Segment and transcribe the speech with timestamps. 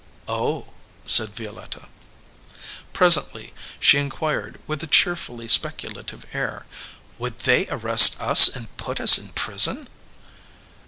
[0.27, 0.73] "Oh,"
[1.05, 1.87] said Violetta.
[2.91, 6.65] Presently she inquired, with a cheerfully specu lative air,
[7.19, 9.87] "Would they arrest us and put us in prison